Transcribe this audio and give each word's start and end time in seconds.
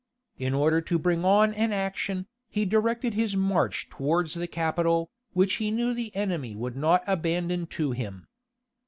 In 0.39 0.55
order 0.55 0.81
to 0.81 0.97
bring 0.97 1.23
on 1.23 1.53
an 1.53 1.71
action, 1.71 2.25
he 2.49 2.65
directed 2.65 3.13
his 3.13 3.35
march 3.37 3.87
towards 3.87 4.33
the 4.33 4.47
capital, 4.47 5.11
which 5.33 5.57
he 5.57 5.69
knew 5.69 5.93
the 5.93 6.15
enemy 6.15 6.55
would 6.55 6.75
not 6.75 7.03
abandon 7.05 7.67
to 7.67 7.91
him. 7.91 8.25